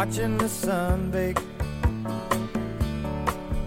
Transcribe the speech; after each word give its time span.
watching 0.00 0.38
the 0.38 0.48
sun 0.48 1.10
bake. 1.10 1.36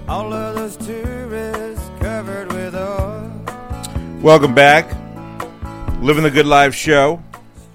All 0.07 0.33
of 0.33 0.55
those 0.55 0.75
tourists 0.77 1.87
covered 1.99 2.51
with 2.51 2.73
oil. 2.73 3.31
Welcome 4.19 4.55
back. 4.55 4.87
Living 6.01 6.23
the 6.23 6.31
Good 6.31 6.47
Life 6.47 6.73
show. 6.73 7.21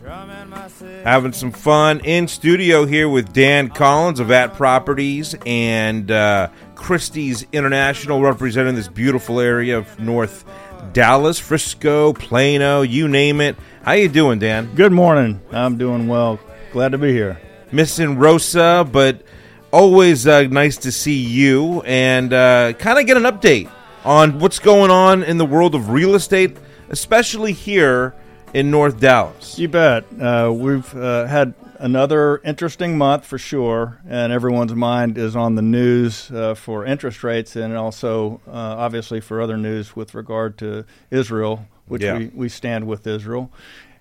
Strumming 0.01 0.49
my 0.49 0.67
cigarette. 0.67 1.07
Having 1.07 1.33
some 1.35 1.53
fun 1.53 2.01
in 2.01 2.27
studio 2.27 2.85
here 2.85 3.09
with 3.09 3.33
Dan 3.33 3.69
Collins 3.69 4.19
of 4.19 4.33
At 4.33 4.55
Properties 4.55 5.37
and 5.47 6.11
uh, 6.11 6.49
Christie's 6.75 7.47
International 7.53 8.21
representing 8.21 8.75
this 8.75 8.89
beautiful 8.89 9.39
area 9.39 9.79
of 9.79 10.01
North 10.01 10.45
Dallas, 10.93 11.39
Frisco, 11.39 12.13
Plano, 12.13 12.83
you 12.83 13.07
name 13.07 13.41
it. 13.41 13.55
How 13.85 13.93
you 13.93 14.09
doing, 14.09 14.41
Dan? 14.41 14.75
Good 14.75 14.91
morning. 14.91 15.41
I'm 15.53 15.79
doing 15.79 16.09
well. 16.09 16.41
Glad 16.73 16.91
to 16.91 16.99
be 16.99 17.13
here. 17.13 17.41
Missing 17.73 18.19
Rosa, 18.19 18.89
but 18.91 19.23
always 19.71 20.27
uh, 20.27 20.43
nice 20.45 20.77
to 20.79 20.91
see 20.93 21.21
you 21.21 21.83
and 21.83 22.33
uh, 22.33 22.73
kind 22.75 22.99
of 22.99 23.07
get 23.07 23.17
an 23.17 23.25
update 23.25 23.71
on 24.05 24.39
what's 24.39 24.59
going 24.59 24.91
on 24.91 25.23
in 25.23 25.37
the 25.37 25.45
world 25.45 25.75
of 25.75 25.91
real 25.91 26.15
estate, 26.15 26.57
especially 26.89 27.53
here 27.53 28.15
in 28.55 28.71
North 28.71 28.99
Dallas. 28.99 29.59
You 29.59 29.69
bet. 29.69 30.05
Uh, 30.19 30.51
we've 30.55 30.95
uh, 30.97 31.27
had 31.27 31.53
another 31.79 32.39
interesting 32.45 32.97
month 32.97 33.27
for 33.27 33.37
sure, 33.37 34.01
and 34.09 34.33
everyone's 34.33 34.75
mind 34.75 35.19
is 35.19 35.37
on 35.37 35.55
the 35.55 35.63
news 35.63 36.31
uh, 36.31 36.55
for 36.55 36.87
interest 36.87 37.23
rates 37.23 37.55
and 37.55 37.77
also, 37.77 38.41
uh, 38.49 38.53
obviously, 38.53 39.21
for 39.21 39.43
other 39.43 39.59
news 39.59 39.95
with 39.95 40.15
regard 40.15 40.57
to 40.59 40.87
Israel, 41.11 41.67
which 41.87 42.03
Yeah. 42.03 42.17
we, 42.17 42.27
we 42.35 42.49
stand 42.49 42.87
with 42.87 43.07
Israel. 43.07 43.51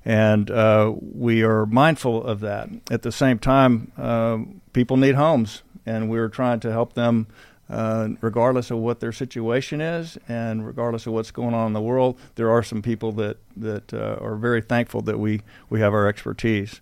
And 0.08 0.50
uh, 0.50 0.94
we 1.02 1.44
are 1.44 1.66
mindful 1.66 2.24
of 2.24 2.40
that. 2.40 2.70
At 2.90 3.02
the 3.02 3.12
same 3.12 3.40
time, 3.40 3.92
um 3.98 4.62
people 4.78 4.96
need 4.96 5.16
homes, 5.16 5.64
and 5.88 6.08
we're 6.08 6.30
trying 6.30 6.60
to 6.60 6.72
help 6.72 6.94
them 6.94 7.26
uh, 7.70 8.10
regardless 8.22 8.70
of 8.72 8.78
what 8.78 9.00
their 9.00 9.12
situation 9.12 9.82
is 9.82 10.18
and 10.30 10.66
regardless 10.66 11.08
of 11.08 11.14
what's 11.14 11.32
going 11.32 11.54
on 11.54 11.68
in 11.68 11.74
the 11.74 11.82
world. 11.82 12.18
There 12.36 12.52
are 12.52 12.64
some 12.64 12.82
people 12.82 13.12
that, 13.14 13.38
that 13.58 13.94
uh, 13.94 14.18
are 14.22 14.36
very 14.36 14.62
thankful 14.62 15.02
that 15.02 15.20
we, 15.20 15.42
we 15.70 15.80
have 15.80 15.94
our 15.94 16.08
expertise. 16.08 16.80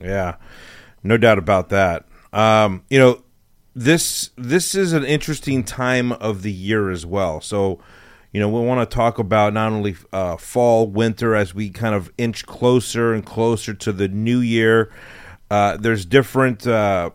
Yeah, 0.00 0.36
no 1.02 1.16
doubt 1.16 1.38
about 1.38 1.68
that. 1.68 2.06
Um, 2.32 2.82
you 2.90 2.98
know, 2.98 3.22
this 3.74 4.30
this 4.36 4.74
is 4.74 4.94
an 4.94 5.04
interesting 5.04 5.62
time 5.62 6.12
of 6.12 6.42
the 6.42 6.52
year 6.52 6.90
as 6.90 7.04
well. 7.04 7.40
So, 7.40 7.78
you 8.36 8.42
know, 8.42 8.50
we 8.50 8.60
want 8.60 8.90
to 8.90 8.94
talk 8.94 9.18
about 9.18 9.54
not 9.54 9.72
only 9.72 9.96
uh, 10.12 10.36
fall, 10.36 10.86
winter 10.86 11.34
as 11.34 11.54
we 11.54 11.70
kind 11.70 11.94
of 11.94 12.12
inch 12.18 12.44
closer 12.44 13.14
and 13.14 13.24
closer 13.24 13.72
to 13.72 13.92
the 13.92 14.08
new 14.08 14.40
year. 14.40 14.92
Uh, 15.50 15.78
there's 15.78 16.04
different 16.04 16.66
uh, 16.66 17.08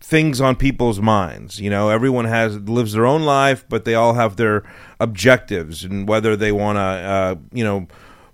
things 0.00 0.40
on 0.40 0.56
people's 0.56 1.02
minds. 1.02 1.60
You 1.60 1.68
know, 1.68 1.90
everyone 1.90 2.24
has 2.24 2.56
lives 2.60 2.94
their 2.94 3.04
own 3.04 3.24
life, 3.24 3.66
but 3.68 3.84
they 3.84 3.94
all 3.94 4.14
have 4.14 4.36
their 4.36 4.62
objectives 4.98 5.84
and 5.84 6.08
whether 6.08 6.34
they 6.34 6.50
want 6.50 6.76
to, 6.76 6.80
uh, 6.80 7.34
you 7.52 7.62
know, 7.62 7.86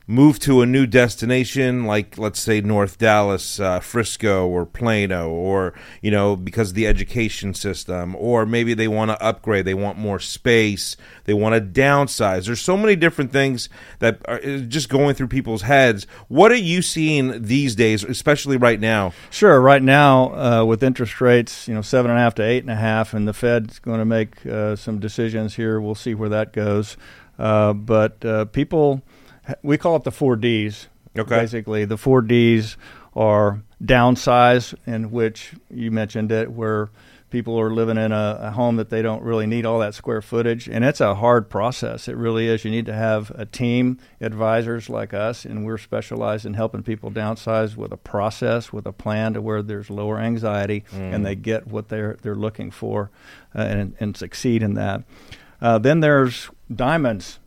move 0.06 0.38
to 0.40 0.60
a 0.60 0.66
new 0.66 0.86
destination, 0.86 1.84
like 1.84 2.18
let's 2.18 2.40
say 2.40 2.60
North 2.60 2.98
Dallas, 2.98 3.60
uh, 3.60 3.80
Frisco, 3.80 4.46
or 4.48 4.66
Plano, 4.66 5.30
or 5.30 5.72
you 6.02 6.10
know, 6.10 6.36
because 6.36 6.70
of 6.70 6.74
the 6.74 6.86
education 6.86 7.54
system, 7.54 8.16
or 8.16 8.44
maybe 8.44 8.74
they 8.74 8.88
want 8.88 9.10
to 9.10 9.22
upgrade, 9.22 9.64
they 9.64 9.74
want 9.74 9.98
more 9.98 10.18
space, 10.18 10.96
they 11.24 11.34
want 11.34 11.54
to 11.54 11.60
downsize. 11.60 12.46
There's 12.46 12.60
so 12.60 12.76
many 12.76 12.96
different 12.96 13.32
things 13.32 13.68
that 14.00 14.20
are 14.26 14.40
just 14.58 14.88
going 14.88 15.14
through 15.14 15.28
people's 15.28 15.62
heads. 15.62 16.06
What 16.28 16.50
are 16.50 16.56
you 16.56 16.82
seeing 16.82 17.42
these 17.42 17.74
days, 17.74 18.02
especially 18.02 18.56
right 18.56 18.80
now? 18.80 19.12
Sure. 19.30 19.60
Right 19.60 19.82
now, 19.82 20.34
uh, 20.34 20.64
with 20.64 20.82
interest 20.82 21.20
rates, 21.20 21.68
you 21.68 21.74
know, 21.74 21.82
seven 21.82 22.10
and 22.10 22.18
a 22.18 22.22
half 22.22 22.34
to 22.36 22.42
eight 22.42 22.64
and 22.64 22.70
a 22.70 22.76
half, 22.76 23.14
and 23.14 23.28
the 23.28 23.32
Fed's 23.32 23.78
going 23.78 23.98
to 24.00 24.04
make 24.04 24.44
uh, 24.46 24.74
some 24.76 24.98
decisions 24.98 25.54
here. 25.54 25.80
We'll 25.80 25.94
see 25.94 26.14
where 26.14 26.28
that 26.28 26.52
goes. 26.52 26.96
Uh, 27.38 27.72
but 27.72 28.22
uh, 28.24 28.44
people, 28.46 29.02
we 29.62 29.78
call 29.78 29.96
it 29.96 30.04
the 30.04 30.12
four 30.12 30.36
Ds. 30.36 30.88
Okay. 31.18 31.40
Basically, 31.40 31.84
the 31.84 31.96
four 31.96 32.22
Ds 32.22 32.76
are 33.14 33.62
downsize, 33.82 34.74
in 34.86 35.10
which 35.10 35.54
you 35.70 35.90
mentioned 35.90 36.30
it, 36.30 36.52
where 36.52 36.90
people 37.30 37.58
are 37.60 37.70
living 37.72 37.96
in 37.96 38.12
a, 38.12 38.38
a 38.42 38.50
home 38.50 38.76
that 38.76 38.90
they 38.90 39.02
don't 39.02 39.22
really 39.22 39.46
need 39.46 39.64
all 39.64 39.78
that 39.78 39.94
square 39.94 40.20
footage, 40.20 40.68
and 40.68 40.84
it's 40.84 41.00
a 41.00 41.14
hard 41.14 41.48
process. 41.48 42.08
It 42.08 42.16
really 42.16 42.48
is. 42.48 42.64
You 42.64 42.70
need 42.70 42.86
to 42.86 42.94
have 42.94 43.30
a 43.34 43.46
team, 43.46 43.98
advisors 44.20 44.88
like 44.88 45.14
us, 45.14 45.44
and 45.44 45.64
we're 45.64 45.78
specialized 45.78 46.44
in 46.44 46.54
helping 46.54 46.82
people 46.82 47.10
downsize 47.10 47.76
with 47.76 47.92
a 47.92 47.96
process, 47.96 48.72
with 48.72 48.86
a 48.86 48.92
plan 48.92 49.34
to 49.34 49.42
where 49.42 49.62
there's 49.62 49.90
lower 49.90 50.18
anxiety 50.18 50.84
and 50.92 51.24
they 51.24 51.34
get 51.34 51.66
what 51.66 51.88
they're 51.88 52.16
they're 52.22 52.34
looking 52.34 52.70
for, 52.70 53.10
uh, 53.54 53.60
and 53.62 53.94
and 54.00 54.16
succeed 54.16 54.62
in 54.62 54.74
that. 54.74 55.02
Uh, 55.60 55.78
then 55.78 56.00
there's 56.00 56.50
diamonds. 56.74 57.38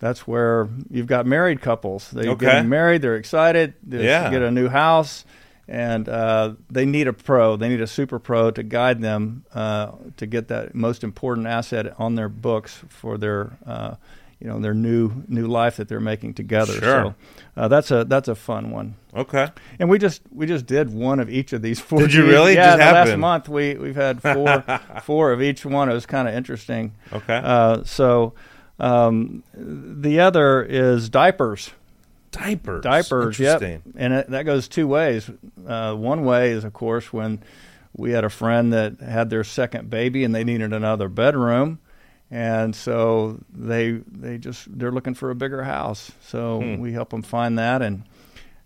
That's 0.00 0.26
where 0.26 0.68
you've 0.90 1.06
got 1.06 1.26
married 1.26 1.60
couples. 1.60 2.10
They're 2.10 2.30
Okay. 2.32 2.46
getting 2.46 2.68
married. 2.68 3.02
They're 3.02 3.16
excited. 3.16 3.74
They 3.82 4.04
Yeah. 4.04 4.30
get 4.30 4.42
a 4.42 4.50
new 4.50 4.68
house, 4.68 5.24
and 5.68 6.08
uh, 6.08 6.54
they 6.70 6.84
need 6.84 7.06
a 7.08 7.12
pro. 7.12 7.56
They 7.56 7.68
need 7.68 7.80
a 7.80 7.86
super 7.86 8.18
pro 8.18 8.50
to 8.50 8.62
guide 8.62 9.00
them 9.00 9.44
uh, 9.54 9.92
to 10.16 10.26
get 10.26 10.48
that 10.48 10.74
most 10.74 11.02
important 11.04 11.46
asset 11.46 11.94
on 11.98 12.16
their 12.16 12.28
books 12.28 12.82
for 12.88 13.16
their, 13.16 13.52
uh, 13.66 13.94
you 14.40 14.48
know, 14.48 14.58
their 14.58 14.74
new 14.74 15.22
new 15.28 15.46
life 15.46 15.76
that 15.76 15.88
they're 15.88 16.00
making 16.00 16.34
together. 16.34 16.72
Sure. 16.74 16.80
So 16.82 17.14
uh, 17.56 17.68
that's 17.68 17.90
a 17.90 18.04
that's 18.04 18.28
a 18.28 18.34
fun 18.34 18.70
one. 18.72 18.96
Okay. 19.16 19.48
And 19.78 19.88
we 19.88 19.98
just 19.98 20.20
we 20.30 20.44
just 20.44 20.66
did 20.66 20.92
one 20.92 21.18
of 21.20 21.30
each 21.30 21.52
of 21.54 21.62
these 21.62 21.80
four. 21.80 22.00
Did 22.00 22.12
you 22.12 22.26
really? 22.26 22.54
Yeah, 22.54 22.74
last 22.74 23.16
month 23.16 23.48
we 23.48 23.74
we've 23.76 23.96
had 23.96 24.20
four 24.20 24.62
four 25.02 25.32
of 25.32 25.40
each 25.40 25.64
one. 25.64 25.88
It 25.88 25.94
was 25.94 26.04
kind 26.04 26.28
of 26.28 26.34
interesting. 26.34 26.92
Okay. 27.12 27.40
Uh, 27.42 27.84
so 27.84 28.34
um, 28.78 29.42
the 29.54 30.20
other 30.20 30.62
is 30.62 31.08
diapers. 31.08 31.70
diapers. 32.30 32.82
Diapers, 32.82 33.38
yep. 33.38 33.62
And 33.96 34.12
it, 34.12 34.30
that 34.30 34.42
goes 34.44 34.66
two 34.68 34.88
ways. 34.88 35.30
Uh, 35.66 35.94
one 35.94 36.24
way 36.24 36.50
is, 36.50 36.64
of 36.64 36.72
course, 36.72 37.12
when 37.12 37.42
we 37.96 38.10
had 38.10 38.24
a 38.24 38.30
friend 38.30 38.72
that 38.72 38.98
had 39.00 39.30
their 39.30 39.44
second 39.44 39.88
baby 39.90 40.24
and 40.24 40.34
they 40.34 40.42
needed 40.44 40.72
another 40.72 41.08
bedroom, 41.08 41.78
and 42.30 42.74
so 42.74 43.38
they 43.52 43.92
they 43.92 44.38
just 44.38 44.66
they're 44.76 44.90
looking 44.90 45.14
for 45.14 45.30
a 45.30 45.34
bigger 45.36 45.62
house. 45.62 46.10
So 46.22 46.60
Hmm. 46.60 46.80
we 46.80 46.92
help 46.92 47.10
them 47.10 47.22
find 47.22 47.58
that, 47.58 47.82
and 47.82 48.02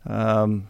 um, 0.06 0.68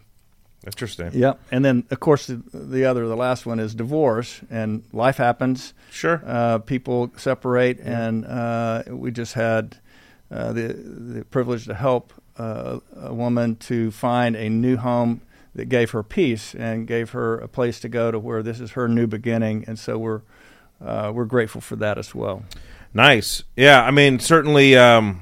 Interesting. 0.65 1.11
yep. 1.13 1.39
And 1.51 1.63
then, 1.63 1.85
of 1.89 1.99
course, 2.01 2.27
the, 2.27 2.35
the 2.53 2.83
other, 2.85 3.07
the 3.07 3.15
last 3.15 3.45
one 3.45 3.59
is 3.59 3.73
divorce, 3.73 4.41
and 4.49 4.83
life 4.91 5.17
happens 5.17 5.73
Sure. 5.89 6.21
uh, 6.25 6.57
people 6.59 7.11
separate, 7.15 7.79
and 7.79 8.25
uh, 8.25 8.83
we 8.89 9.11
just 9.11 9.33
had 9.35 9.77
uh, 10.31 10.51
the 10.53 10.67
the 10.73 11.25
privilege 11.25 11.65
to 11.65 11.73
help 11.73 12.13
uh, 12.37 12.79
a 13.01 13.13
woman 13.13 13.55
to 13.55 13.89
find 13.91 14.35
a 14.35 14.49
new 14.49 14.75
home 14.77 15.21
that 15.55 15.65
gave 15.69 15.91
her 15.91 16.03
peace 16.03 16.53
and 16.53 16.87
gave 16.87 17.11
her 17.11 17.37
a 17.39 17.47
place 17.47 17.79
to 17.79 17.89
go 17.89 18.11
to 18.11 18.19
where 18.19 18.43
this 18.43 18.59
is 18.59 18.71
her 18.71 18.87
new 18.87 19.07
beginning, 19.07 19.63
and 19.65 19.79
so 19.79 19.97
we're 19.97 20.21
uh, 20.85 21.11
we're 21.13 21.25
grateful 21.25 21.61
for 21.61 21.77
that 21.77 21.97
as 21.97 22.13
well. 22.13 22.43
Nice. 22.93 23.43
Yeah, 23.55 23.81
I 23.83 23.91
mean, 23.91 24.19
certainly. 24.19 24.75
Um, 24.75 25.21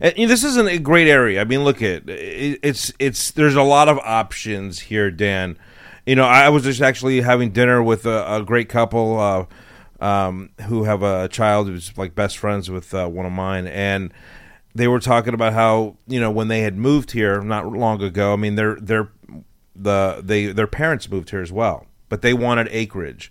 and, 0.00 0.16
you 0.16 0.26
know, 0.26 0.30
this 0.30 0.44
isn't 0.44 0.68
a 0.68 0.78
great 0.78 1.08
area. 1.08 1.40
I 1.40 1.44
mean, 1.44 1.62
look 1.64 1.82
at 1.82 2.08
it, 2.08 2.58
it's 2.62 2.92
it's. 2.98 3.30
There's 3.30 3.54
a 3.54 3.62
lot 3.62 3.88
of 3.88 3.98
options 3.98 4.80
here, 4.80 5.10
Dan. 5.10 5.58
You 6.06 6.16
know, 6.16 6.24
I 6.24 6.48
was 6.48 6.64
just 6.64 6.80
actually 6.80 7.20
having 7.20 7.50
dinner 7.50 7.82
with 7.82 8.06
a, 8.06 8.36
a 8.36 8.42
great 8.42 8.68
couple 8.68 9.20
uh, 9.20 10.04
um, 10.04 10.50
who 10.66 10.84
have 10.84 11.02
a 11.02 11.28
child 11.28 11.68
who's 11.68 11.96
like 11.96 12.14
best 12.14 12.38
friends 12.38 12.70
with 12.70 12.94
uh, 12.94 13.06
one 13.06 13.26
of 13.26 13.32
mine, 13.32 13.66
and 13.66 14.12
they 14.74 14.88
were 14.88 15.00
talking 15.00 15.34
about 15.34 15.52
how 15.52 15.96
you 16.06 16.18
know 16.18 16.30
when 16.30 16.48
they 16.48 16.60
had 16.60 16.76
moved 16.76 17.12
here 17.12 17.42
not 17.42 17.70
long 17.70 18.02
ago. 18.02 18.32
I 18.32 18.36
mean, 18.36 18.54
their 18.54 18.76
their 18.76 19.10
the 19.76 20.20
they 20.24 20.46
their 20.46 20.66
parents 20.66 21.10
moved 21.10 21.30
here 21.30 21.42
as 21.42 21.52
well, 21.52 21.86
but 22.08 22.22
they 22.22 22.32
wanted 22.32 22.68
acreage. 22.70 23.30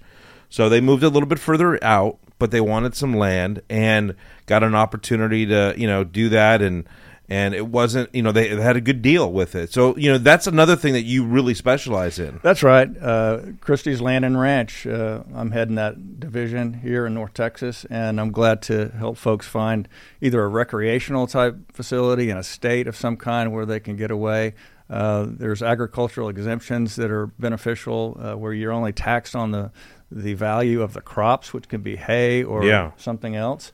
So 0.49 0.69
they 0.69 0.81
moved 0.81 1.03
a 1.03 1.09
little 1.09 1.29
bit 1.29 1.39
further 1.39 1.83
out, 1.83 2.19
but 2.39 2.51
they 2.51 2.61
wanted 2.61 2.95
some 2.95 3.13
land 3.13 3.61
and 3.69 4.15
got 4.45 4.63
an 4.63 4.73
opportunity 4.73 5.45
to, 5.45 5.73
you 5.77 5.87
know, 5.87 6.03
do 6.03 6.29
that 6.29 6.61
and 6.61 6.87
and 7.31 7.53
it 7.53 7.67
wasn't, 7.67 8.13
you 8.13 8.23
know, 8.23 8.31
they 8.31 8.47
had 8.47 8.75
a 8.75 8.81
good 8.81 9.03
deal 9.03 9.31
with 9.31 9.53
it. 9.53 9.71
So, 9.71 9.95
you 9.97 10.11
know, 10.11 10.17
that's 10.17 10.47
another 10.47 10.75
thing 10.75 10.93
that 10.93 11.03
you 11.03 11.23
really 11.23 11.53
specialize 11.53 12.17
in. 12.17 12.39
That's 12.41 12.63
right. 12.63 12.89
Uh, 12.99 13.41
Christie's 13.61 14.01
Land 14.01 14.25
and 14.25 14.39
Ranch. 14.39 14.87
Uh, 14.87 15.21
I'm 15.35 15.51
heading 15.51 15.75
that 15.75 16.19
division 16.19 16.73
here 16.73 17.05
in 17.05 17.13
North 17.13 17.35
Texas, 17.35 17.85
and 17.91 18.19
I'm 18.19 18.31
glad 18.31 18.63
to 18.63 18.89
help 18.97 19.17
folks 19.17 19.45
find 19.45 19.87
either 20.21 20.43
a 20.43 20.47
recreational 20.47 21.27
type 21.27 21.71
facility 21.71 22.31
in 22.31 22.37
a 22.37 22.43
state 22.43 22.87
of 22.87 22.95
some 22.95 23.15
kind 23.15 23.53
where 23.53 23.65
they 23.65 23.79
can 23.79 23.95
get 23.95 24.09
away. 24.09 24.55
Uh, 24.89 25.27
there's 25.29 25.61
agricultural 25.61 26.29
exemptions 26.29 26.95
that 26.95 27.11
are 27.11 27.27
beneficial 27.27 28.17
uh, 28.19 28.35
where 28.35 28.53
you're 28.53 28.71
only 28.71 28.91
taxed 28.91 29.35
on 29.35 29.51
the, 29.51 29.71
the 30.11 30.33
value 30.33 30.81
of 30.81 30.93
the 30.93 31.01
crops, 31.01 31.53
which 31.53 31.67
can 31.67 31.81
be 31.81 31.95
hay 31.95 32.43
or 32.43 32.63
Yeah. 32.65 32.91
something 32.97 33.35
else. 33.35 33.71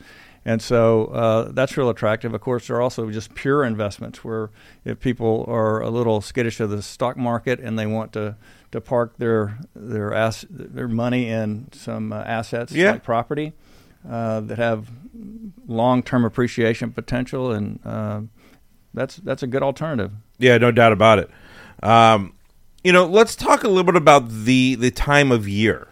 And 0.48 0.62
so 0.62 1.06
uh, 1.08 1.52
that's 1.54 1.76
real 1.76 1.90
attractive. 1.90 2.34
Of 2.36 2.42
course, 2.42 2.68
there 2.68 2.76
are 2.78 2.82
also 2.82 3.10
just 3.10 3.34
pure 3.34 3.64
investments 3.64 4.24
where 4.24 4.52
if 4.84 5.00
people 5.00 5.44
are 5.48 5.82
a 5.82 5.90
little 5.90 6.22
skittish 6.22 6.60
of 6.60 6.70
the 6.70 6.84
stock 6.84 7.18
market 7.18 7.60
and 7.60 7.80
they 7.80 7.88
want 7.88 8.14
to, 8.14 8.36
to 8.72 8.80
park 8.80 9.18
their 9.18 9.58
their 9.76 10.14
ass, 10.14 10.46
their 10.50 10.88
money 10.88 11.30
in 11.30 11.70
some 11.72 12.14
uh, 12.14 12.18
assets 12.24 12.72
Yeah. 12.74 12.92
like 12.92 13.04
property 13.04 13.54
uh, 14.08 14.42
that 14.42 14.60
have 14.60 14.90
long 15.68 16.04
term 16.04 16.24
appreciation 16.24 16.92
potential, 16.92 17.52
and 17.52 17.80
uh, 17.84 18.22
that's 18.94 19.16
that's 19.16 19.42
a 19.42 19.48
good 19.48 19.64
alternative. 19.64 20.12
Yeah, 20.38 20.58
no 20.60 20.70
doubt 20.72 20.92
about 20.92 21.18
it. 21.20 21.30
Um, 21.82 22.34
you 22.84 22.92
know, 22.94 23.06
let's 23.06 23.36
talk 23.36 23.64
a 23.64 23.68
little 23.68 23.84
bit 23.84 23.96
about 23.96 24.30
the 24.30 24.76
the 24.76 24.92
time 24.92 25.32
of 25.32 25.48
year. 25.48 25.88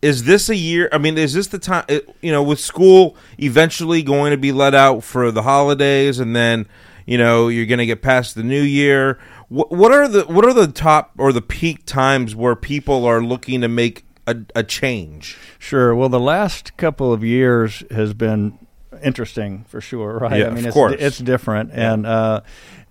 Is 0.00 0.24
this 0.24 0.48
a 0.48 0.56
year? 0.56 0.88
I 0.92 0.98
mean, 0.98 1.18
is 1.18 1.34
this 1.34 1.48
the 1.48 1.58
time? 1.58 1.84
Eh, 1.88 2.00
you 2.22 2.30
know, 2.30 2.42
with 2.42 2.60
school 2.60 3.16
eventually 3.38 4.02
going 4.02 4.30
to 4.30 4.36
be 4.36 4.52
let 4.52 4.74
out 4.74 5.02
for 5.02 5.32
the 5.32 5.42
holidays, 5.42 6.20
and 6.20 6.36
then 6.36 6.68
you 7.06 7.18
know 7.18 7.48
you're 7.48 7.66
going 7.66 7.78
to 7.78 7.86
get 7.86 8.00
past 8.00 8.34
the 8.34 8.44
new 8.44 8.62
year. 8.62 9.18
What, 9.48 9.72
what 9.72 9.92
are 9.92 10.06
the 10.06 10.22
what 10.24 10.44
are 10.44 10.52
the 10.52 10.68
top 10.68 11.12
or 11.18 11.32
the 11.32 11.42
peak 11.42 11.84
times 11.84 12.36
where 12.36 12.54
people 12.54 13.04
are 13.06 13.20
looking 13.20 13.60
to 13.62 13.68
make 13.68 14.04
a, 14.26 14.36
a 14.54 14.62
change? 14.62 15.36
Sure. 15.58 15.94
Well, 15.94 16.08
the 16.08 16.20
last 16.20 16.76
couple 16.76 17.12
of 17.12 17.24
years 17.24 17.82
has 17.90 18.14
been 18.14 18.58
interesting 19.02 19.64
for 19.68 19.80
sure, 19.80 20.18
right? 20.18 20.40
Yeah, 20.40 20.46
I 20.46 20.50
mean, 20.50 20.58
of 20.60 20.66
it's, 20.66 20.74
course. 20.74 20.94
it's 20.98 21.18
different. 21.18 21.70
And 21.72 22.06
uh, 22.06 22.40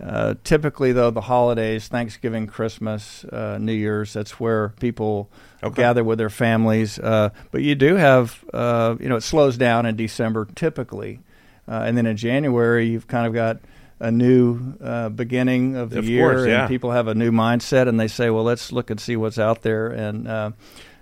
uh, 0.04 0.36
typically, 0.44 0.92
though, 0.92 1.12
the 1.12 1.22
holidays, 1.22 1.88
Thanksgiving, 1.88 2.48
Christmas, 2.48 3.24
uh, 3.26 3.58
New 3.60 3.74
Year's, 3.74 4.14
that's 4.14 4.40
where 4.40 4.70
people 4.80 5.30
Okay. 5.64 5.82
gather 5.82 6.04
with 6.04 6.20
their 6.20 6.30
families. 6.30 7.00
Uh, 7.00 7.30
but 7.52 7.62
you 7.64 7.74
do 7.74 7.96
have, 7.96 8.44
uh, 8.54 8.96
you 9.00 9.10
know, 9.10 9.16
it 9.16 9.24
slows 9.24 9.58
down 9.58 9.86
in 9.88 9.96
December 9.96 10.48
typically. 10.56 11.20
Uh, 11.68 11.84
and 11.86 11.98
then 11.98 12.06
in 12.06 12.16
January, 12.16 12.86
you've 12.88 13.08
kind 13.08 13.26
of 13.26 13.34
got 13.34 13.58
a 14.00 14.12
new 14.12 14.76
uh, 14.82 15.10
beginning 15.10 15.76
of 15.76 15.90
the 15.90 15.98
Of 16.00 16.08
year, 16.08 16.32
course, 16.32 16.48
yeah. 16.48 16.60
and 16.62 16.70
people 16.70 16.92
have 16.92 17.08
a 17.08 17.16
new 17.16 17.32
mindset, 17.32 17.90
and 17.90 18.00
they 18.00 18.08
say, 18.08 18.30
"Well, 18.30 18.44
let's 18.44 18.72
look 18.72 18.92
and 18.92 19.00
see 19.00 19.16
what's 19.16 19.40
out 19.40 19.64
there." 19.64 19.88
And 19.88 20.28
uh, 20.28 20.52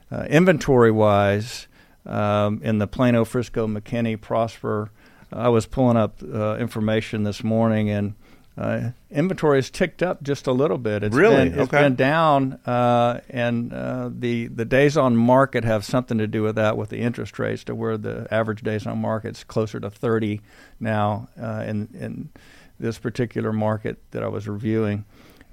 uh, 0.10 0.24
inventory 0.30 0.92
wise, 0.92 1.68
um, 2.06 2.62
in 2.64 2.78
the 2.80 2.88
Plano, 2.88 3.26
Frisco, 3.26 3.68
McKinney, 3.68 4.20
Prosper, 4.20 4.92
I 5.34 5.50
was 5.50 5.66
pulling 5.66 5.98
up 5.98 6.22
uh, 6.24 6.56
information 6.58 7.24
this 7.24 7.44
morning, 7.44 7.90
and 7.90 8.14
uh, 8.58 8.92
inventory 9.12 9.58
has 9.58 9.70
ticked 9.70 10.02
up 10.02 10.24
just 10.24 10.48
a 10.48 10.52
little 10.54 10.78
bit. 10.78 11.04
It's 11.04 11.16
Really? 11.16 11.50
been, 11.50 11.60
it's 11.60 11.74
Okay. 11.74 11.82
been 11.82 11.96
down, 11.96 12.54
uh, 12.66 13.20
and 13.30 13.74
uh, 13.74 14.10
the 14.18 14.48
the 14.48 14.64
days 14.64 14.96
on 14.96 15.18
market 15.18 15.66
have 15.66 15.84
something 15.84 16.18
to 16.20 16.28
do 16.28 16.44
with 16.44 16.56
that, 16.56 16.78
with 16.78 16.90
the 16.90 17.00
interest 17.00 17.38
rates, 17.38 17.64
to 17.66 17.76
where 17.76 17.98
the 17.98 18.28
average 18.32 18.62
days 18.62 18.86
on 18.88 19.00
market 19.00 19.36
is 19.38 19.44
closer 19.44 19.80
to 19.82 19.90
30 19.90 20.40
now 20.80 21.28
uh, 21.42 21.64
in 21.68 21.90
in 22.00 22.30
this 22.80 22.98
particular 22.98 23.52
market 23.52 23.98
that 24.12 24.24
I 24.24 24.28
was 24.28 24.48
reviewing. 24.48 25.04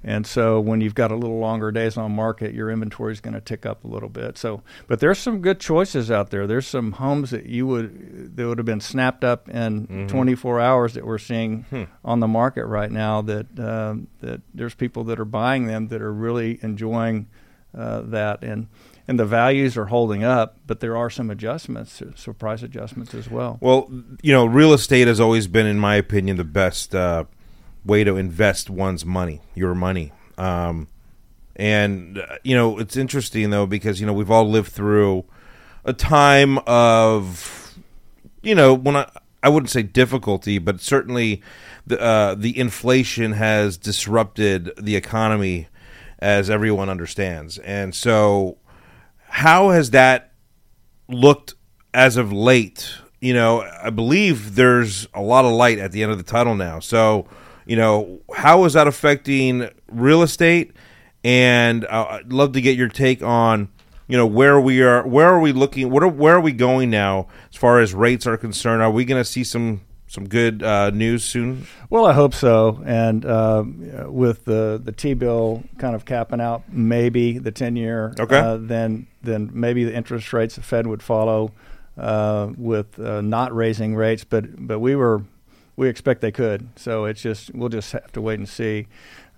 And 0.03 0.27
so 0.27 0.59
when 0.59 0.81
you've 0.81 0.95
got 0.95 1.11
a 1.11 1.15
little 1.15 1.39
longer 1.39 1.71
days 1.71 1.95
on 1.95 2.13
market, 2.13 2.53
your 2.53 2.69
inventory 2.69 3.13
is 3.13 3.21
going 3.21 3.35
to 3.35 3.41
tick 3.41 3.65
up 3.65 3.83
a 3.85 3.87
little 3.87 4.09
bit. 4.09 4.37
So, 4.37 4.61
but 4.87 4.99
there's 4.99 5.19
some 5.19 5.39
good 5.39 5.59
choices 5.59 6.11
out 6.11 6.29
there. 6.29 6.45
There's 6.45 6.67
some 6.67 6.93
homes 6.93 7.31
that 7.31 7.45
you 7.45 7.65
would 7.67 8.35
that 8.35 8.47
would 8.47 8.57
have 8.57 8.65
been 8.65 8.81
snapped 8.81 9.23
up 9.23 9.47
in 9.49 10.07
24 10.09 10.59
hours 10.59 10.93
that 10.95 11.05
we're 11.05 11.17
seeing 11.17 11.65
on 12.03 12.19
the 12.19 12.27
market 12.27 12.65
right 12.65 12.91
now. 12.91 13.21
That 13.21 13.59
um, 13.59 14.07
that 14.19 14.41
there's 14.53 14.75
people 14.75 15.05
that 15.05 15.19
are 15.19 15.25
buying 15.25 15.67
them 15.67 15.87
that 15.87 16.01
are 16.01 16.13
really 16.13 16.59
enjoying 16.61 17.27
uh, 17.77 18.01
that, 18.01 18.43
and 18.43 18.67
and 19.07 19.19
the 19.19 19.25
values 19.25 19.77
are 19.77 19.85
holding 19.85 20.23
up. 20.23 20.57
But 20.67 20.79
there 20.79 20.97
are 20.97 21.09
some 21.09 21.29
adjustments, 21.29 22.01
so 22.15 22.33
price 22.33 22.61
adjustments 22.61 23.13
as 23.13 23.29
well. 23.29 23.57
Well, 23.61 23.89
you 24.21 24.33
know, 24.33 24.45
real 24.45 24.73
estate 24.73 25.07
has 25.07 25.19
always 25.19 25.47
been, 25.47 25.65
in 25.65 25.79
my 25.79 25.95
opinion, 25.95 26.37
the 26.37 26.43
best 26.43 26.93
uh, 26.93 27.25
way 27.85 28.03
to 28.03 28.15
invest 28.15 28.69
one's 28.69 29.05
money, 29.05 29.41
your 29.55 29.75
money. 29.75 30.11
Um, 30.37 30.87
and 31.55 32.17
uh, 32.17 32.37
you 32.43 32.55
know, 32.55 32.79
it's 32.79 32.97
interesting 32.97 33.49
though 33.49 33.65
because 33.65 33.99
you 33.99 34.07
know 34.07 34.13
we've 34.13 34.31
all 34.31 34.49
lived 34.49 34.71
through 34.71 35.25
a 35.85 35.93
time 35.93 36.57
of, 36.59 37.77
you 38.41 38.55
know, 38.55 38.73
when 38.73 38.95
I 38.95 39.09
I 39.41 39.49
wouldn't 39.49 39.69
say 39.69 39.83
difficulty, 39.83 40.57
but 40.57 40.81
certainly 40.81 41.41
the 41.85 41.99
uh, 42.01 42.35
the 42.35 42.57
inflation 42.57 43.33
has 43.33 43.77
disrupted 43.77 44.71
the 44.77 44.95
economy, 44.95 45.67
as 46.19 46.49
everyone 46.49 46.89
understands, 46.89 47.57
and 47.59 47.93
so 47.93 48.57
how 49.27 49.69
has 49.69 49.91
that 49.91 50.31
looked 51.07 51.55
as 51.93 52.17
of 52.17 52.31
late, 52.31 52.95
you 53.19 53.33
know, 53.33 53.61
I 53.61 53.89
believe 53.89 54.55
there's 54.55 55.07
a 55.13 55.21
lot 55.21 55.45
of 55.45 55.51
light 55.51 55.79
at 55.79 55.91
the 55.91 56.03
end 56.03 56.11
of 56.11 56.17
the 56.17 56.23
tunnel 56.23 56.55
now. 56.55 56.79
So, 56.79 57.27
you 57.65 57.75
know, 57.75 58.21
how 58.35 58.65
is 58.65 58.73
that 58.73 58.87
affecting 58.87 59.69
real 59.87 60.21
estate? 60.21 60.71
And 61.23 61.85
uh, 61.85 62.07
I'd 62.09 62.33
love 62.33 62.51
to 62.53 62.61
get 62.61 62.75
your 62.77 62.89
take 62.89 63.23
on, 63.23 63.69
you 64.07 64.17
know, 64.17 64.27
where 64.27 64.59
we 64.59 64.81
are, 64.81 65.07
where 65.07 65.29
are 65.29 65.39
we 65.39 65.53
looking, 65.53 65.89
what 65.89 66.03
are, 66.03 66.07
where 66.09 66.35
are 66.35 66.41
we 66.41 66.51
going 66.51 66.89
now 66.89 67.27
as 67.49 67.57
far 67.57 67.79
as 67.79 67.93
rates 67.93 68.27
are 68.27 68.35
concerned? 68.37 68.81
Are 68.81 68.91
we 68.91 69.05
going 69.05 69.21
to 69.21 69.25
see 69.25 69.43
some 69.43 69.81
some 70.05 70.27
good 70.29 70.61
uh, 70.61 70.91
news 70.91 71.23
soon? 71.23 71.65
Well, 71.89 72.05
I 72.05 72.13
hope 72.13 72.35
so. 72.35 72.83
And 72.85 73.25
uh, 73.25 73.63
with 74.05 74.45
the 74.45 74.79
the 74.83 74.91
T 74.91 75.13
bill 75.15 75.63
kind 75.79 75.95
of 75.95 76.05
capping 76.05 76.39
out, 76.41 76.63
maybe 76.69 77.39
the 77.39 77.51
ten 77.51 77.75
year, 77.75 78.13
Okay. 78.19 78.37
uh, 78.37 78.57
then 78.57 79.07
then 79.23 79.49
maybe 79.53 79.85
the 79.85 79.95
interest 79.95 80.31
rates 80.33 80.55
the 80.55 80.61
Fed 80.61 80.85
would 80.85 81.01
follow 81.01 81.51
uh, 81.97 82.49
with 82.57 82.99
uh, 82.99 83.21
not 83.21 83.55
raising 83.55 83.95
rates. 83.95 84.23
But 84.23 84.67
but 84.67 84.79
we 84.79 84.95
were 84.95 85.23
we 85.75 85.87
expect 85.89 86.21
they 86.21 86.31
could. 86.31 86.67
So 86.75 87.05
it's 87.05 87.21
just 87.21 87.53
we'll 87.53 87.69
just 87.69 87.91
have 87.93 88.11
to 88.13 88.21
wait 88.21 88.39
and 88.39 88.47
see. 88.49 88.87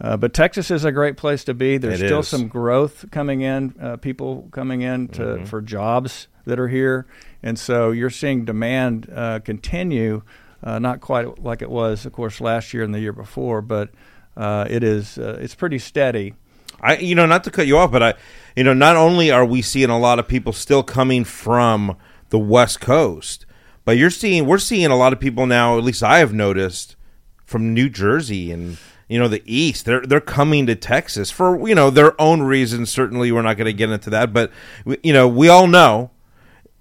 Uh, 0.01 0.17
but 0.17 0.33
Texas 0.33 0.69
is 0.71 0.83
a 0.83 0.91
great 0.91 1.15
place 1.15 1.43
to 1.45 1.53
be. 1.53 1.77
There's 1.77 2.01
It 2.01 2.07
still 2.07 2.19
is. 2.19 2.27
some 2.27 2.47
growth 2.49 3.05
coming 3.11 3.41
in, 3.41 3.73
uh, 3.81 3.95
people 3.97 4.49
coming 4.51 4.81
in 4.81 5.07
to, 5.09 5.21
Mm-hmm. 5.23 5.45
for 5.45 5.61
jobs 5.61 6.27
that 6.45 6.59
are 6.59 6.67
here, 6.67 7.05
and 7.41 7.57
so 7.57 7.91
you're 7.91 8.09
seeing 8.09 8.43
demand 8.45 9.09
uh, 9.13 9.39
continue. 9.39 10.21
Uh, 10.63 10.79
not 10.79 10.99
quite 10.99 11.41
like 11.43 11.61
it 11.61 11.69
was, 11.69 12.05
of 12.05 12.11
course, 12.13 12.41
last 12.41 12.73
year 12.73 12.83
and 12.83 12.93
the 12.93 12.99
year 12.99 13.13
before, 13.13 13.61
but 13.61 13.89
uh, 14.35 14.65
it 14.69 14.83
is 14.83 15.17
uh, 15.17 15.37
it's 15.39 15.55
pretty 15.55 15.79
steady. 15.79 16.33
I, 16.81 16.97
you 16.97 17.15
know, 17.15 17.25
not 17.25 17.43
to 17.45 17.51
cut 17.51 17.67
you 17.67 17.77
off, 17.77 17.91
but 17.91 18.03
I, 18.03 18.13
you 18.55 18.63
know, 18.63 18.73
not 18.73 18.95
only 18.97 19.31
are 19.31 19.45
we 19.45 19.61
seeing 19.61 19.89
a 19.89 19.97
lot 19.97 20.19
of 20.19 20.27
people 20.27 20.51
still 20.53 20.83
coming 20.83 21.23
from 21.23 21.95
the 22.31 22.39
West 22.39 22.81
Coast, 22.81 23.45
but 23.85 23.97
you're 23.97 24.09
seeing, 24.09 24.45
we're 24.45 24.57
seeing 24.57 24.87
a 24.91 24.97
lot 24.97 25.13
of 25.13 25.19
people 25.19 25.45
now. 25.45 25.77
At 25.77 25.83
least 25.83 26.03
I 26.03 26.19
have 26.19 26.33
noticed 26.33 26.95
from 27.45 27.73
New 27.73 27.89
Jersey 27.89 28.51
and 28.51 28.77
you 29.07 29.19
know 29.19 29.27
the 29.27 29.43
East. 29.45 29.85
They're 29.85 30.01
they're 30.01 30.19
coming 30.19 30.65
to 30.65 30.75
Texas 30.75 31.29
for 31.31 31.67
you 31.67 31.75
know 31.75 31.89
their 31.89 32.19
own 32.19 32.41
reasons. 32.41 32.89
Certainly, 32.89 33.31
we're 33.31 33.43
not 33.43 33.57
going 33.57 33.65
to 33.67 33.73
get 33.73 33.89
into 33.91 34.09
that, 34.09 34.33
but 34.33 34.51
we- 34.83 34.97
you 35.03 35.13
know, 35.13 35.27
we 35.27 35.47
all 35.47 35.67
know. 35.67 36.11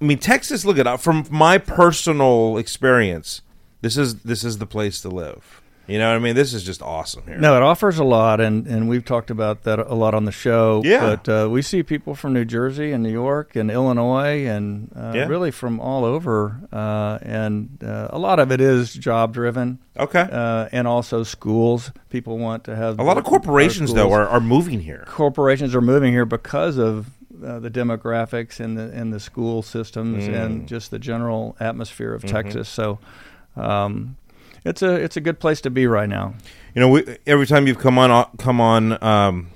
I 0.01 0.05
mean, 0.07 0.19
Texas. 0.19 0.65
Look 0.65 0.79
at 0.79 1.01
from 1.01 1.27
my 1.31 1.59
personal 1.59 2.57
experience. 2.57 3.43
This 3.83 3.97
is 3.99 4.23
this 4.23 4.43
is 4.43 4.59
the 4.59 4.67
place 4.67 5.01
to 5.03 5.09
live. 5.11 5.61
You 5.87 5.99
know 5.99 6.09
what 6.09 6.17
I 6.17 6.19
mean? 6.19 6.35
This 6.35 6.55
is 6.55 6.63
just 6.65 6.81
awesome 6.81 7.25
here. 7.27 7.37
No, 7.37 7.57
it 7.57 7.63
offers 7.63 7.99
a 7.99 8.05
lot, 8.05 8.41
and, 8.41 8.67
and 8.67 8.89
we've 8.89 9.05
talked 9.05 9.31
about 9.31 9.65
that 9.65 9.79
a 9.79 9.95
lot 9.95 10.15
on 10.15 10.25
the 10.25 10.33
show. 10.33 10.81
Yeah. 10.83 11.17
But 11.23 11.29
uh, 11.29 11.49
we 11.51 11.61
see 11.61 11.83
people 11.83 12.15
from 12.15 12.33
New 12.33 12.47
Jersey 12.47 12.91
and 12.93 13.03
New 13.03 13.13
York 13.13 13.55
and 13.55 13.71
Illinois 13.71 14.47
and 14.47 14.91
uh, 14.97 15.13
Yeah. 15.15 15.27
really 15.27 15.51
from 15.51 15.81
all 15.81 16.05
over. 16.07 16.59
Uh, 16.73 17.19
and 17.21 17.79
uh, 17.85 18.09
a 18.11 18.19
lot 18.19 18.39
of 18.41 18.51
it 18.51 18.63
is 18.63 18.95
job 18.95 19.35
driven 19.35 19.79
Okay. 19.99 20.27
uh, 20.33 20.69
and 20.73 20.89
also 20.89 21.23
schools. 21.23 21.93
People 22.09 22.39
want 22.39 22.65
to 22.65 22.75
have 22.75 22.99
A 22.99 23.03
lot 23.03 23.19
of 23.19 23.25
corporations, 23.25 23.93
though, 23.93 24.11
are, 24.13 24.27
are 24.27 24.41
moving 24.41 24.81
here. 24.81 25.05
corporations 25.07 25.75
are 25.75 25.83
moving 25.83 26.13
here 26.13 26.25
because 26.25 26.79
of 26.79 27.11
uh, 27.45 27.59
the 27.59 27.71
demographics 27.71 28.59
and 28.59 28.79
the 28.79 28.85
and 28.95 29.13
the 29.13 29.21
school 29.21 29.61
systems 29.61 30.25
Mm. 30.29 30.35
and 30.35 30.67
just 30.69 30.91
the 30.91 30.99
general 30.99 31.57
atmosphere 31.61 32.15
of 32.15 32.23
Mhm. 32.23 32.29
Texas. 32.31 32.69
So, 32.71 33.01
um, 33.57 34.17
it's 34.65 34.83
a 34.83 34.95
it's 34.95 35.17
a 35.17 35.21
good 35.21 35.39
place 35.39 35.61
to 35.63 35.71
be 35.71 35.87
right 35.87 36.09
now. 36.09 36.35
You 36.75 36.81
know, 36.81 36.89
we, 36.89 37.19
every 37.27 37.47
time 37.47 37.67
you've 37.67 37.79
come 37.79 37.99
on 37.99 38.29
come 38.39 38.61
on 38.61 38.93
um, 39.03 39.51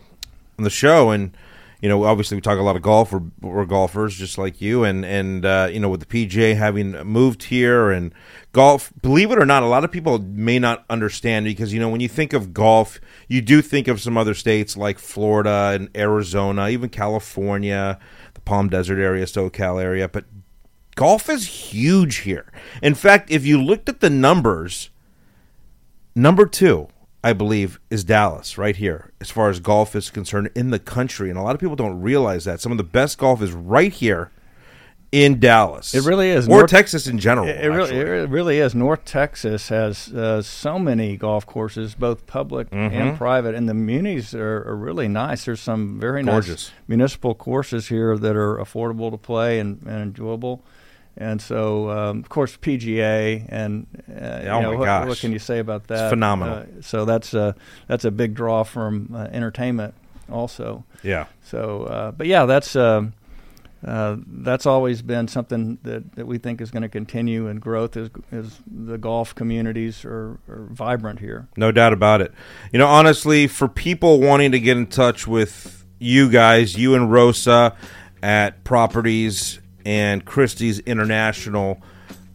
on 0.58 0.64
the 0.64 0.70
show, 0.70 1.10
and 1.10 1.36
you 1.80 1.88
know, 1.88 2.04
obviously 2.04 2.36
we 2.36 2.40
talk 2.40 2.58
a 2.58 2.62
lot 2.62 2.74
of 2.76 2.82
golf. 2.82 3.12
We're, 3.12 3.22
we're 3.40 3.64
golfers, 3.64 4.16
just 4.16 4.36
like 4.36 4.60
you, 4.60 4.84
and 4.84 5.04
and 5.04 5.44
uh, 5.44 5.68
you 5.70 5.80
know, 5.80 5.88
with 5.88 6.00
the 6.00 6.26
PGA 6.26 6.56
having 6.56 6.92
moved 7.04 7.44
here 7.44 7.90
and 7.90 8.12
golf, 8.52 8.92
believe 9.00 9.30
it 9.30 9.38
or 9.38 9.46
not, 9.46 9.62
a 9.62 9.66
lot 9.66 9.84
of 9.84 9.92
people 9.92 10.18
may 10.18 10.58
not 10.58 10.84
understand 10.90 11.46
because 11.46 11.72
you 11.72 11.80
know 11.80 11.88
when 11.88 12.00
you 12.00 12.08
think 12.08 12.32
of 12.32 12.52
golf, 12.52 13.00
you 13.28 13.40
do 13.40 13.62
think 13.62 13.88
of 13.88 14.00
some 14.00 14.18
other 14.18 14.34
states 14.34 14.76
like 14.76 14.98
Florida 14.98 15.72
and 15.74 15.88
Arizona, 15.96 16.68
even 16.68 16.88
California, 16.90 17.98
the 18.34 18.40
Palm 18.40 18.68
Desert 18.68 18.98
area, 18.98 19.24
SoCal 19.24 19.80
area, 19.80 20.08
but 20.08 20.24
golf 20.96 21.30
is 21.30 21.46
huge 21.46 22.16
here. 22.18 22.52
In 22.82 22.94
fact, 22.94 23.30
if 23.30 23.46
you 23.46 23.62
looked 23.62 23.88
at 23.88 24.00
the 24.00 24.10
numbers, 24.10 24.90
number 26.18 26.46
two, 26.46 26.88
I 27.24 27.32
believe, 27.32 27.80
is 27.90 28.04
Dallas 28.04 28.58
right 28.58 28.76
here 28.76 29.12
as 29.20 29.30
far 29.30 29.48
as 29.50 29.60
golf 29.60 29.94
is 29.96 30.10
concerned 30.10 30.50
in 30.54 30.70
the 30.70 30.78
country. 30.78 31.30
And 31.30 31.38
a 31.38 31.42
lot 31.42 31.54
of 31.54 31.60
people 31.60 31.76
don't 31.76 32.00
realize 32.00 32.44
that. 32.44 32.60
Some 32.60 32.72
of 32.72 32.78
the 32.78 32.84
best 32.84 33.18
golf 33.18 33.42
is 33.42 33.52
right 33.52 33.92
here 33.92 34.30
in 35.10 35.40
Dallas. 35.40 35.94
It 35.94 36.04
really 36.04 36.28
is. 36.28 36.46
or 36.46 36.58
North- 36.58 36.70
Texas 36.70 37.06
in 37.06 37.18
general. 37.18 37.48
It, 37.48 37.64
it 37.64 37.68
really, 37.70 37.96
it 37.96 38.28
really 38.28 38.58
is. 38.58 38.74
North 38.74 39.06
Texas 39.06 39.70
has 39.70 40.12
uh, 40.12 40.42
so 40.42 40.78
many 40.78 41.16
golf 41.16 41.46
courses, 41.46 41.94
both 41.94 42.26
public 42.26 42.68
Mm-hmm. 42.70 42.94
and 42.94 43.16
private, 43.16 43.54
and 43.54 43.66
the 43.68 43.72
munis 43.74 44.34
are, 44.34 44.68
are 44.68 44.76
really 44.76 45.08
nice. 45.08 45.46
There's 45.46 45.60
some 45.60 45.98
very 45.98 46.22
Gorgeous. 46.22 46.48
nice 46.68 46.72
municipal 46.88 47.34
courses 47.34 47.88
here 47.88 48.18
that 48.18 48.36
are 48.36 48.56
affordable 48.58 49.10
to 49.10 49.16
play 49.16 49.58
and, 49.60 49.80
and 49.86 50.02
enjoyable. 50.02 50.62
And 51.20 51.42
so, 51.42 51.90
um, 51.90 52.20
of 52.20 52.28
course, 52.28 52.56
PGA 52.56 53.44
and 53.48 53.86
uh, 54.08 54.12
Oh 54.14 54.38
you 54.38 54.44
know, 54.62 54.70
my 54.72 54.76
what, 54.78 54.84
gosh. 54.84 55.08
what 55.08 55.18
can 55.18 55.32
you 55.32 55.40
say 55.40 55.58
about 55.58 55.88
that? 55.88 56.10
phenomenal. 56.10 56.58
Uh, 56.58 56.64
so 56.80 57.04
that's 57.04 57.34
a 57.34 57.56
that's 57.88 58.04
a 58.04 58.10
big 58.12 58.34
draw 58.34 58.62
from 58.62 59.10
uh, 59.12 59.26
entertainment, 59.32 59.94
also. 60.30 60.84
yeah. 61.02 61.26
So, 61.42 61.84
uh, 61.84 62.12
but 62.12 62.28
yeah, 62.28 62.46
that's 62.46 62.76
uh, 62.76 64.16
that's 64.26 64.66
always 64.66 65.02
been 65.02 65.28
something 65.28 65.78
that, 65.82 66.12
that 66.16 66.26
we 66.26 66.38
think 66.38 66.60
is 66.60 66.70
going 66.70 66.82
to 66.82 66.88
continue, 66.88 67.46
and 67.48 67.60
growth 67.60 67.96
is 67.96 68.10
is 68.30 68.58
the 68.66 68.98
golf 68.98 69.34
communities 69.34 70.04
are, 70.04 70.38
are 70.48 70.66
vibrant 70.70 71.18
here. 71.20 71.48
No 71.56 71.72
doubt 71.72 71.92
about 71.92 72.20
it. 72.20 72.32
You 72.72 72.78
know, 72.78 72.86
honestly, 72.88 73.46
for 73.46 73.66
people 73.68 74.20
wanting 74.20 74.52
to 74.52 74.60
get 74.60 74.76
in 74.76 74.86
touch 74.86 75.26
with 75.26 75.84
you 75.98 76.30
guys, 76.30 76.76
you 76.76 76.94
and 76.94 77.10
Rosa 77.10 77.76
at 78.22 78.62
Properties 78.64 79.60
and 79.88 80.22
Christie's 80.24 80.78
International, 80.80 81.80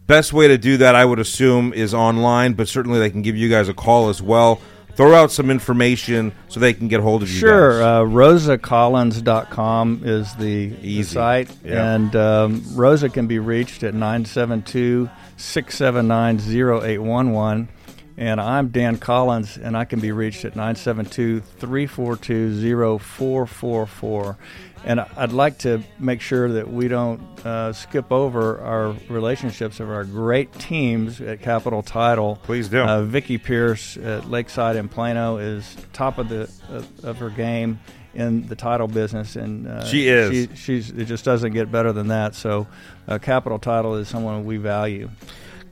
best 0.08 0.32
way 0.32 0.48
to 0.48 0.58
do 0.58 0.76
that, 0.78 0.96
I 0.96 1.04
would 1.04 1.20
assume, 1.20 1.72
is 1.72 1.94
online, 1.94 2.54
but 2.54 2.66
certainly 2.66 2.98
they 2.98 3.10
can 3.10 3.22
give 3.22 3.36
you 3.36 3.48
guys 3.48 3.68
a 3.68 3.74
call 3.74 4.08
as 4.08 4.20
well. 4.20 4.60
Throw 4.96 5.14
out 5.14 5.30
some 5.32 5.50
information 5.50 6.32
so 6.48 6.58
they 6.60 6.72
can 6.72 6.88
get 6.88 7.00
hold 7.00 7.22
of 7.22 7.28
you 7.30 7.38
Sure, 7.38 7.78
guys. 7.80 7.80
uh, 7.80 8.02
rosacollins.com 8.04 10.02
is 10.04 10.34
the, 10.34 10.66
the 10.68 10.88
Easy. 10.88 11.02
site, 11.14 11.50
Yeah. 11.64 11.94
and 11.94 12.14
um, 12.16 12.62
Rosa 12.74 13.08
can 13.08 13.26
be 13.26 13.38
reached 13.38 13.82
at 13.82 13.94
972 13.94 15.08
679 15.36 16.38
0811. 16.38 17.68
And 18.16 18.40
I'm 18.40 18.68
Dan 18.68 18.98
Collins, 18.98 19.56
and 19.56 19.76
I 19.76 19.84
can 19.84 19.98
be 19.98 20.12
reached 20.12 20.44
at 20.44 20.54
972 20.54 21.40
342 21.40 22.98
0444. 22.98 24.36
And 24.84 25.00
I'd 25.00 25.32
like 25.32 25.58
to 25.60 25.82
make 25.98 26.20
sure 26.20 26.52
that 26.52 26.70
we 26.70 26.88
don't 26.88 27.20
uh, 27.44 27.72
skip 27.72 28.12
over 28.12 28.60
our 28.60 28.94
relationships 29.08 29.80
of 29.80 29.90
our 29.90 30.04
great 30.04 30.52
teams 30.52 31.20
at 31.20 31.40
Capital 31.40 31.82
Title. 31.82 32.38
Please 32.42 32.68
do. 32.68 32.82
Uh, 32.82 33.02
Vicky 33.02 33.38
Pierce 33.38 33.96
at 33.96 34.30
Lakeside 34.30 34.76
in 34.76 34.88
Plano 34.88 35.38
is 35.38 35.76
top 35.92 36.18
of 36.18 36.28
the 36.28 36.42
of, 36.68 37.04
of 37.04 37.16
her 37.18 37.30
game 37.30 37.80
in 38.12 38.46
the 38.46 38.54
title 38.54 38.86
business, 38.86 39.34
and 39.34 39.66
uh, 39.66 39.84
She 39.86 40.06
is. 40.06 40.50
She, 40.50 40.56
she's 40.56 40.90
it 40.90 41.06
just 41.06 41.24
doesn't 41.24 41.52
get 41.52 41.72
better 41.72 41.92
than 41.92 42.08
that. 42.08 42.34
So, 42.34 42.66
uh, 43.08 43.18
Capital 43.18 43.58
Title 43.58 43.96
is 43.96 44.06
someone 44.06 44.44
we 44.44 44.58
value. 44.58 45.08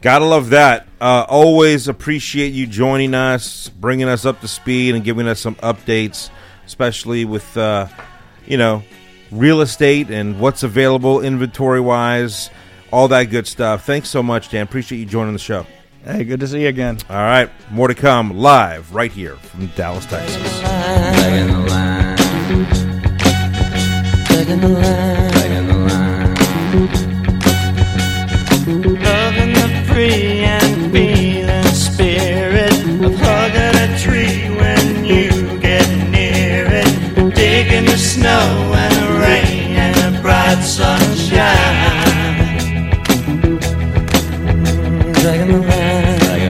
Gotta 0.03 0.25
love 0.25 0.51
that. 0.51 0.89
Uh, 1.01 1.25
always 1.29 1.87
appreciate 1.87 2.53
you 2.53 2.67
joining 2.67 3.15
us, 3.15 3.69
bringing 3.69 4.09
us 4.09 4.25
up 4.25 4.41
to 4.41 4.49
speed, 4.49 4.97
and 4.97 5.05
giving 5.05 5.29
us 5.29 5.39
some 5.39 5.55
updates, 5.57 6.29
especially 6.67 7.25
with, 7.25 7.57
uh, 7.57 7.87
you 8.45 8.57
know, 8.57 8.83
real 9.31 9.61
estate 9.61 10.11
and 10.11 10.41
what's 10.41 10.65
available 10.65 11.21
inventory 11.21 11.81
wise, 11.81 12.51
all 12.93 13.07
that 13.09 13.31
good 13.31 13.47
stuff. 13.47 13.87
Thanks 13.87 14.09
so 14.09 14.25
much, 14.25 14.49
Dan. 14.51 14.65
Appreciate 14.65 14.99
you 14.99 15.07
joining 15.07 15.35
the 15.35 15.39
show. 15.39 15.67
Hey, 16.05 16.25
good 16.25 16.41
to 16.41 16.49
see 16.49 16.63
you 16.63 16.69
again. 16.69 16.99
All 17.09 17.17
right, 17.17 17.49
more 17.71 17.87
to 17.87 17.95
come 17.95 18.37
live 18.37 18.93
right 18.93 19.13
here 19.13 19.37
from 19.37 19.69
Dallas, 19.69 20.05
Texas. 20.07 20.61
Back 20.63 21.33
in 21.33 21.47
the 21.47 21.59
line. 21.61 22.17
Back 24.27 24.49
in 24.49 24.61
the 24.61 24.69
line. 24.69 25.31
Back 25.31 25.51
in 25.51 25.67
the 25.69 25.75
line. 27.07 27.12